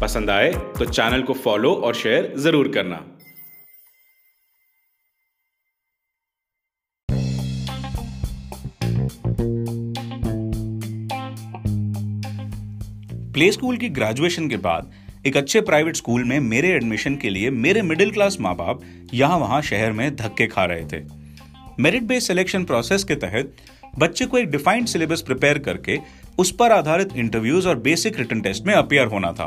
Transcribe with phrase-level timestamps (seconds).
[0.00, 2.96] पसंद आए तो चैनल को फॉलो और शेयर ज़रूर करना।
[13.32, 14.92] प्ले स्कूल की ग्रेजुएशन के बाद
[15.26, 18.80] एक अच्छे प्राइवेट स्कूल में मेरे एडमिशन के लिए मेरे मिडिल क्लास माँ बाप
[19.14, 21.02] यहाँ वहाँ शहर में धक्के खा रहे थे।
[21.82, 23.52] मेरिट बेस्ड सिलेक्शन प्रोसेस के तहत
[23.98, 25.98] बच्चे को एक डिफाइंड सिलेबस प्रिपेयर करके
[26.38, 29.46] उस पर आधारित इंटरव्यूज़ और बेसिक रिटर्न टेस्ट में अपियर होना था।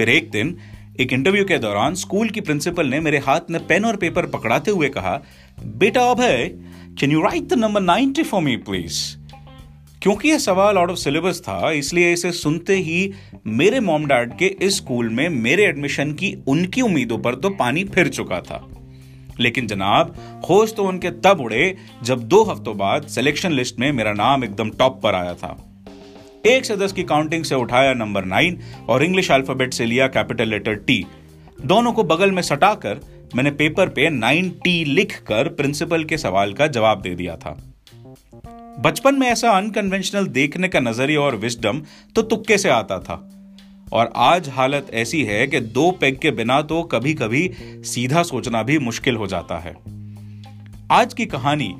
[0.00, 0.56] फिर एक दिन,
[1.00, 4.70] एक इंटरव्यू के दौरान स्कूल की प्रिंसिपल ने मेरे हाथ में पेन और पेपर पकड़ाते
[4.70, 5.20] हुए कहा,
[5.58, 6.50] बेटा Abhay
[7.00, 8.98] can you write the number ninety for me please
[10.02, 13.12] क्योंकि यह सवाल आउट ऑफ़ सिलेबस था, इसलिए इसे सुनते ही
[13.46, 17.84] मेरे मॉम डैड के इस स्कूल में मेरे एडमिशन की उनकी उम्मीदों पर तो पानी
[17.84, 18.66] फिर चुका था।
[19.40, 20.14] लेकिन जनाब,
[20.50, 24.70] होश तो उनके तब उड़े जब दो हफ्तों बाद सिलेक्शन लिस्ट में मेरा नाम एकदम
[24.70, 25.69] टॉप पर आया था।
[26.46, 30.48] एक से दस की काउंटिंग से उठाया नंबर नाइन और इंग्लिश अल्फ़ाबेट से लिया कैपिटल
[30.48, 31.04] लेटर टी
[31.64, 33.00] दोनों को बगल में सटाकर
[33.34, 37.56] मैंने पेपर पे नाइन टी लिख कर प्रिंसिपल के सवाल का जवाब दे दिया था।
[38.80, 41.82] बचपन में ऐसा अनकन्वेंशनल देखने का नज़रिया और विस्डम
[42.16, 43.20] तो तुक्के से आता था।
[43.92, 47.50] और आज हालत ऐसी है कि दो पेग के बिना तो कभी कभी
[47.84, 49.76] सीधा सोचना भी मुश्किल हो जाता है।
[50.90, 51.74] आज की कहानी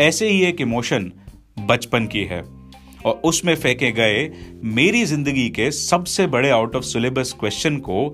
[0.00, 1.12] ऐसे ही एक इमोशन
[1.60, 2.59] बचपन की है।
[3.06, 4.30] और उसमें फेंके गए
[4.74, 8.08] मेरी ज़िंदगी के सबसे बड़े आउट ऑफ़ सिलेबस क्वेश्चन को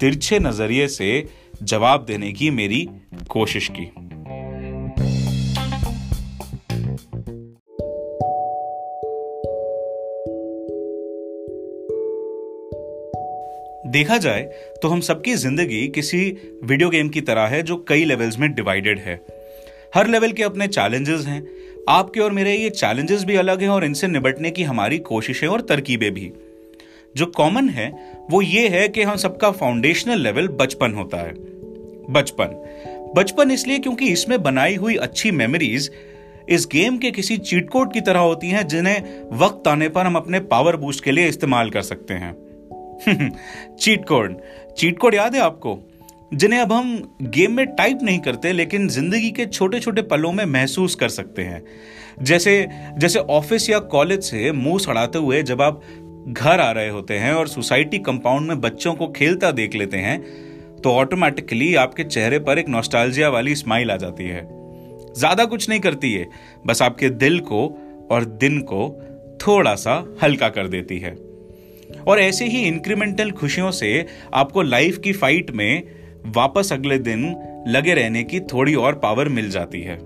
[0.00, 1.26] तिरछे नज़रिए से
[1.62, 2.88] जवाब देने की मेरी
[3.28, 3.90] कोशिश की।
[13.90, 14.42] देखा जाए
[14.82, 16.18] तो हम सबकी ज़िंदगी किसी
[16.64, 19.14] वीडियो गेम की तरह है जो कई लेवल्स में डिवाइडेड है।
[19.94, 21.42] हर लेवल के अपने चैलेंजेस हैं
[21.90, 25.60] आपके और मेरे ये चैलेंजेस भी अलग हैं और इनसे निपटने की हमारी कोशिशें और
[25.60, 26.32] तरकीबें भी।
[27.16, 31.34] जो कॉमन है, वो ये है कि हम सबका फाउंडेशनल लेवल बचपन होता है।
[32.10, 32.46] बचपन।
[33.16, 35.90] बचपन इसलिए क्योंकि इसमें बनाई हुई अच्छी मेमोरीज
[36.48, 40.14] इस गेम के किसी चीट कोड की तरह होती हैं, जिन्हें वक्त आने पर हम
[40.14, 42.36] अपने पावर बूस्ट के लिए इस्तेमाल कर सकते हैं।
[43.80, 44.40] चीट कोड
[44.78, 45.89] चीट कोड याद है आपको?
[46.32, 50.44] जिन्हें अब हम गेम में टाइप नहीं करते, लेकिन ज़िंदगी के छोटे छोटे पलों में
[50.46, 51.62] महसूस कर सकते हैं।
[52.22, 52.68] जैसे
[52.98, 55.82] जैसे ऑफ़िस या कॉलेज से मुँह सड़ाते हुए जब आप
[56.28, 60.20] घर आ रहे होते हैं और सोसाइटी कंपाउंड में बच्चों को खेलता देख लेते हैं
[60.76, 64.42] तो ऑटोमेटिकली आपके चेहरे पर एक नॉस्टैल्जिया वाली स्माइल आ जाती है।
[65.14, 66.28] ज़्यादा कुछ नहीं करती है
[66.66, 67.66] बस आपके दिल को
[68.10, 68.88] और दिन को
[69.40, 71.14] थोड़ा सा हल्का कर देती है।
[72.06, 77.24] और ऐसे ही इंक्रीमेंटल खुशियों से आपको लाइफ की फाइट में वापस अगले दिन
[77.68, 79.98] लगे रहने की थोड़ी और पावर मिल जाती है।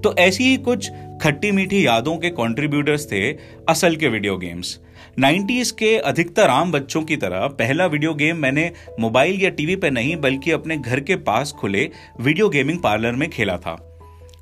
[0.00, 0.90] तो ऐसी ही कुछ
[1.22, 3.30] खट्टी मीठी यादों के कंट्रीब्यूटर्स थे
[3.68, 4.78] असल के वीडियो गेम्स
[5.20, 9.90] 90s के अधिकतर आम बच्चों की तरह पहला वीडियो गेम मैंने मोबाइल या टीवी पर
[9.90, 13.76] नहीं, बल्कि अपने घर के पास खुले वीडियो गेमिंग पार्लर में खेला था।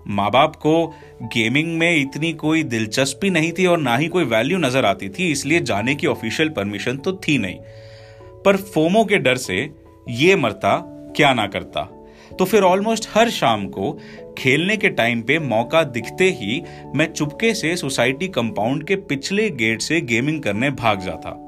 [0.09, 0.87] माँ बाप को
[1.25, 5.31] गेमिंग में इतनी कोई दिलचस्पी नहीं थी और ना ही कोई वैल्यू नज़र आती थी,
[5.33, 7.59] इसलिए जाने की ऑफिशियल परमिशन तो थी नहीं।
[8.45, 9.63] पर फोमो के डर से
[10.09, 10.79] ये मरता,
[11.17, 11.83] क्या ना करता।
[12.39, 13.93] तो फिर ऑलमोस्ट हर शाम को
[14.39, 16.63] खेलने के टाइम पे मौका दिखते ही
[16.95, 21.43] मैं चुपके से सोसाइटी कंपाउंड के पिछले गेट से गेमिंग करने भाग जाता।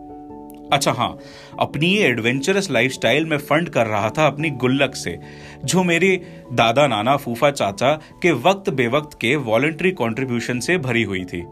[0.73, 1.19] अच्छा हाँ
[1.61, 5.19] अपनी ये एडवेंचरस लाइफस्टाइल में फंड कर रहा था अपनी गुल्लक से,
[5.65, 6.17] जो मेरे
[6.53, 7.93] दादा नाना फूफा चाचा
[8.23, 11.45] के वक्त बेवक्त के वॉलेंट्री कंट्रीब्यूशन से भरी हुई थी।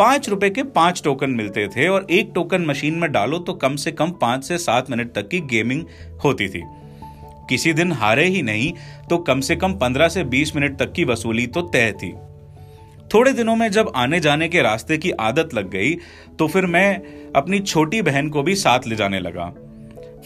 [0.00, 3.74] पाँच रुपए के पाँच टोकन मिलते थे और एक टोकन मशीन में डालो तो कम
[3.76, 5.82] से कम पाँच से सात मिनट तक की गेमिंग
[6.24, 6.62] होती थी।
[7.48, 8.72] किसी दिन हारे ही नहीं
[9.10, 12.12] तो कम से कम पंद्रह से बीस मिनट तक की वसूली तो तय थी।
[13.14, 15.94] थोड़े दिनों में जब आने जाने के रास्ते की आदत लग गई
[16.38, 17.00] तो फिर मैं
[17.36, 19.52] अपनी छोटी बहन को भी साथ ले जाने लगा।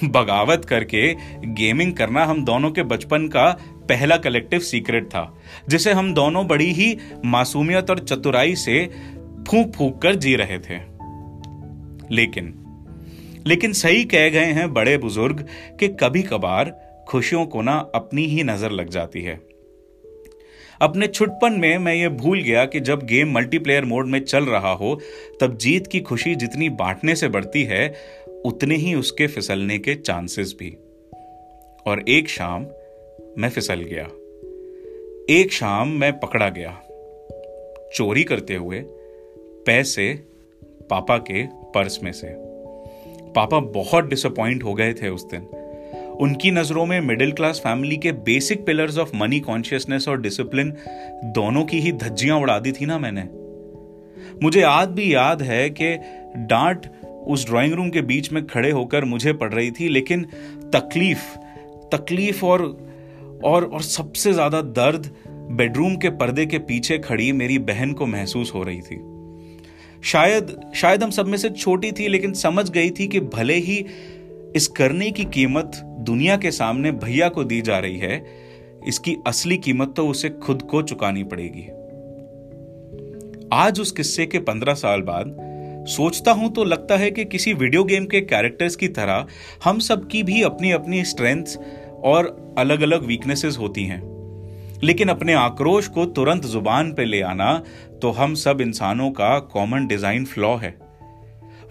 [0.05, 1.13] बगावत करके
[1.55, 3.51] गेमिंग करना हम दोनों के बचपन का
[3.89, 5.35] पहला कलेक्टिव सीक्रेट था,
[5.69, 8.79] जिसे हम दोनों बड़ी ही मासूमियत और चतुराई से
[9.49, 10.95] फूक फूक कर जी रहे थे।
[12.11, 12.61] लेकिन
[13.47, 15.47] लेकिन सही कह गए हैं बड़े बुज़ुर्ग
[15.81, 19.41] कि कभी कभार खुशियों को ना अपनी ही नज़र लग जाती है।
[20.81, 24.73] अपने छुटपन में मैं ये भूल गया कि जब गेम मल्टीप्लेयर मोड में चल रहा
[24.73, 25.01] हो,
[25.41, 27.95] तब जीत की खुशी जितनी बांटने से बढ़ती है,
[28.45, 30.77] उतने ही उसके फिसलने के चांसेस भी।
[31.87, 32.67] और एक शाम
[33.39, 34.05] मैं फिसल गया।
[35.31, 36.81] एक शाम मैं पकड़ा गया।
[37.95, 38.85] चोरी करते हुए
[39.67, 40.13] पैसे
[40.91, 41.43] पापा के
[41.75, 42.29] पर्स में से।
[43.33, 45.43] पापा बहुत डिसअपॉइंट हो गए थे उस दिन।
[46.21, 50.73] उनकी नज़रों में मिडिल क्लास फैमिली के basic pillars of money consciousness और डिसिप्लिन
[51.25, 53.23] दोनों की ही धज्जियाँ उड़ा दी थी ना मैंने।
[54.43, 55.97] मुझे आज भी याद है कि
[56.37, 56.87] डांट
[57.27, 60.25] उस ड्राइंग रूम के बीच में खड़े होकर मुझे पड़ रही थी, लेकिन
[60.75, 61.35] तकलीफ़
[61.97, 62.63] तकलीफ़ और
[63.45, 68.55] और और सबसे ज़्यादा दर्द बेडरूम के पर्दे के पीछे खड़ी मेरी बहन को महसूस
[68.55, 68.97] हो रही थी।
[70.05, 73.85] शायद शायद हम सब में से छोटी थी, लेकिन समझ गई थी कि भले ही
[74.57, 78.25] इस करने की कीमत दुनिया के सामने भैया को दी जा रही है,
[78.89, 81.67] इसकी असली कीमत तो उसे खुद को चुकानी पड़ेगी।
[83.53, 85.37] आज उस किस्से के पंद्रह साल बाद
[85.89, 89.27] सोचता हूँ तो लगता है कि किसी वीडियो गेम के कैरेक्टर्स की तरह
[89.65, 91.59] हम सब की भी अपनी अपनी स्ट्रेंथ्स
[92.05, 94.01] और अलग अलग वीकनेसेस होती हैं।
[94.83, 97.53] लेकिन अपने आक्रोश को तुरंत ज़ुबान पे ले आना
[98.03, 100.75] तो हम सब इंसानों का कॉमन डिज़ाइन फ्लॉ है।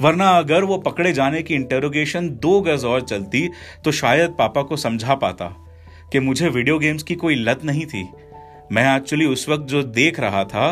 [0.02, 3.48] वरना अगर वो पकड़े जाने की इंटेरोगेशन दो गज और चलती
[3.86, 5.48] तो शायद पापा को समझा पाता
[6.12, 8.08] कि मुझे वीडियो गेम्स की कोई लत नहीं थी।
[8.72, 10.70] मैं एक्चुअली उस वक्त जो देख रहा था,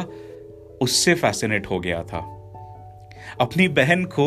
[0.81, 2.19] उससे फैसिनेट हो गया था।
[3.41, 4.25] अपनी बहन को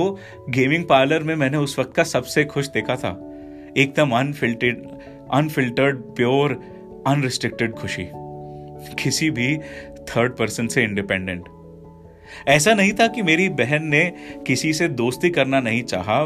[0.49, 3.11] गेमिंग पार्लर में मैंने उस वक्त का सबसे खुश देखा था।
[3.77, 4.87] एकदम अनफिल्टेड
[5.33, 6.53] अनफिल्टर्ड प्योर
[7.07, 8.07] अनरिस्ट्रिक्टेड खुशी।
[9.03, 9.57] किसी भी
[10.09, 11.45] थर्ड पर्सन से इंडिपेंडेंट
[12.49, 14.13] ऐसा नहीं था कि मेरी बहन ने
[14.47, 16.25] किसी से दोस्ती करना नहीं चाहा,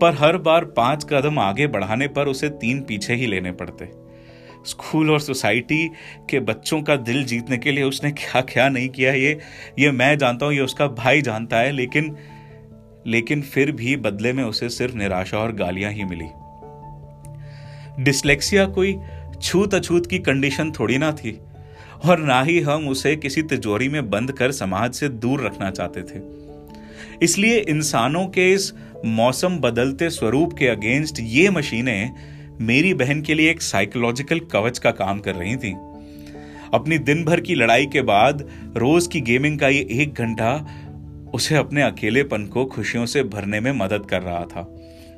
[0.00, 3.88] पर हर बार पाँच कदम आगे बढ़ाने पर उसे तीन पीछे ही लेने पड़ते।
[4.66, 5.90] स्कूल और सोसाइटी
[6.30, 9.38] के बच्चों का दिल जीतने के लिए उसने क्या क्या नहीं किया ये?
[9.78, 12.16] ये मैं जानता हूँ, ये उसका भाई जानता है, लेकिन
[13.06, 16.26] लेकिन फिर भी बदले में उसे सिर्फ़ निराशा और गालियाँ ही मिली।
[18.02, 18.98] डिसलेक्सिया कोई
[19.44, 21.38] छूत अछूत की कंडीशन थोड़ी ना थी,
[22.04, 26.02] और ना ही हम उसे किसी तिजोरी में बंद कर समाज से दूर रखना चाहते
[26.02, 26.22] थे।
[27.22, 28.72] इसलिए इंसानों के इस
[29.04, 32.14] मौसम बदलते स्वरूप के अगेंस्ट ये मशीनें
[32.60, 35.72] मेरी बहन के लिए एक साइकोलॉजिकल कवच का काम कर रही थी।
[36.74, 40.54] अपनी दिन भर की लड़ाई के बाद रोज की गेमिंग का ये एक घंटा
[41.34, 44.66] उसे अपने अकेलेपन को खुशियों से भरने में मदद कर रहा था।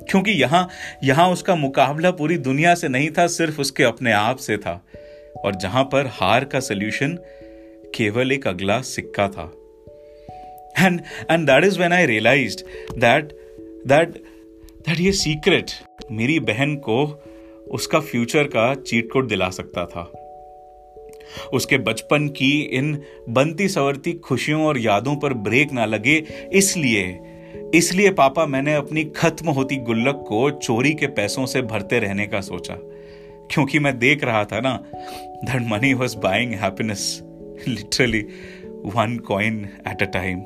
[0.09, 0.67] क्योंकि यहाँ
[1.03, 4.81] यहाँ उसका मुकाबला पूरी दुनिया से नहीं था, सिर्फ़ उसके अपने आप से था।
[5.37, 7.17] और जहाँ पर हार का सोल्यूशन
[7.95, 9.51] केवल एक अगला सिक्का था।
[10.79, 11.01] And
[11.31, 12.57] and that is when I realise
[12.91, 13.33] that
[13.87, 14.13] that
[14.87, 15.71] that ये सीक्रेट
[16.11, 17.03] मेरी बहन को
[17.71, 20.11] उसका फ्यूचर का चीट कोड दिला सकता था।
[21.53, 26.15] उसके बचपन की इन बनती सवरती खुशियों और यादों पर ब्रेक ना लगे,
[26.53, 27.26] इसलिए
[27.75, 32.41] इसलिए पापा, मैंने अपनी खत्म होती गुल्लक को चोरी के पैसों से भरते रहने का
[32.41, 32.75] सोचा।
[33.51, 37.23] क्योंकि मैं देख रहा था ना that money was buying happiness
[37.67, 38.21] literally
[38.95, 40.39] one coin at a time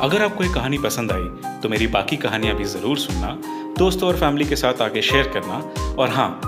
[0.00, 3.30] अगर आपको ये कहानी पसंद आई तो मेरी बाकी कहानियाँ भी ज़रूर सुनना,
[3.78, 5.58] दोस्तों और फैमिली के साथ आगे शेयर करना,
[5.92, 6.47] और हाँ